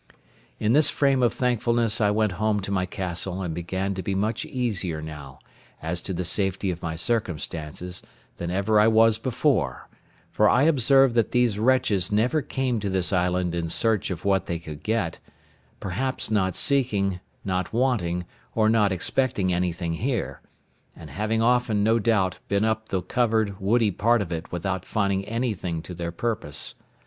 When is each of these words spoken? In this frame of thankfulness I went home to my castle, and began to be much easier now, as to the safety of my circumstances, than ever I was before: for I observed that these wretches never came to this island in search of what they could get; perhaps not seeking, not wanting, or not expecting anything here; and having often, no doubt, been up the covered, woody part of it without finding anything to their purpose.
In 0.59 0.73
this 0.73 0.89
frame 0.89 1.21
of 1.21 1.31
thankfulness 1.31 2.01
I 2.01 2.09
went 2.09 2.31
home 2.41 2.59
to 2.61 2.71
my 2.71 2.87
castle, 2.87 3.43
and 3.43 3.53
began 3.53 3.93
to 3.93 4.01
be 4.01 4.15
much 4.15 4.45
easier 4.45 4.99
now, 4.99 5.37
as 5.79 6.01
to 6.01 6.11
the 6.11 6.25
safety 6.25 6.71
of 6.71 6.81
my 6.81 6.95
circumstances, 6.95 8.01
than 8.37 8.49
ever 8.49 8.79
I 8.79 8.87
was 8.87 9.19
before: 9.19 9.87
for 10.31 10.49
I 10.49 10.63
observed 10.63 11.13
that 11.13 11.33
these 11.33 11.59
wretches 11.59 12.11
never 12.11 12.41
came 12.41 12.79
to 12.79 12.89
this 12.89 13.13
island 13.13 13.53
in 13.53 13.67
search 13.69 14.09
of 14.09 14.25
what 14.25 14.47
they 14.47 14.57
could 14.57 14.81
get; 14.81 15.19
perhaps 15.79 16.31
not 16.31 16.55
seeking, 16.55 17.19
not 17.45 17.71
wanting, 17.71 18.25
or 18.55 18.69
not 18.69 18.91
expecting 18.91 19.53
anything 19.53 19.93
here; 19.93 20.41
and 20.95 21.11
having 21.11 21.43
often, 21.43 21.83
no 21.83 21.99
doubt, 21.99 22.39
been 22.47 22.65
up 22.65 22.89
the 22.89 23.03
covered, 23.03 23.59
woody 23.61 23.91
part 23.91 24.23
of 24.23 24.31
it 24.31 24.51
without 24.51 24.83
finding 24.83 25.23
anything 25.25 25.79
to 25.83 25.93
their 25.93 26.11
purpose. 26.11 26.73